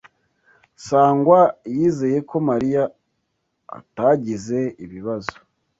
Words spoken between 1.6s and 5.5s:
yizeye ko Mariya atagize ibibazo.